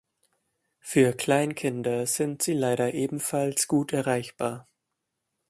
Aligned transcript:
Für 0.79 1.13
Kleinkinder 1.13 2.07
sind 2.07 2.41
sie 2.41 2.53
leider 2.53 2.95
ebenfalls 2.95 3.67
gut 3.67 3.93
erreichbar. 3.93 4.67